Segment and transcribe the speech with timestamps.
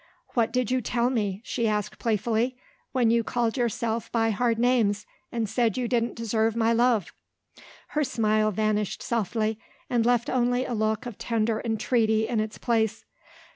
[0.33, 2.57] "What did you tell me," she asked playfully,
[2.91, 7.13] "when you called yourself by hard names, and said you didn't deserve my love?"
[7.89, 9.59] Her smile vanished softly,
[9.91, 13.05] and left only a look of tender entreaty in its place.